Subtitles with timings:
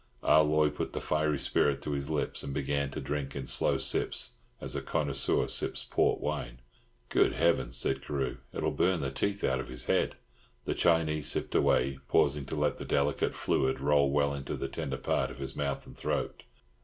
[0.23, 3.77] Ah Loy put the fiery spirit to his lips, and began to drink in slow
[3.77, 6.59] sips, as a connoisseur sips port wine.
[7.09, 10.15] "Good heavens," said Carew, "it'll burn the teeth out of his head."
[10.65, 14.97] The Chinee sipped away, pausing to let the delicate fluid roll well into the tender
[14.97, 16.45] part of his mouth and throat.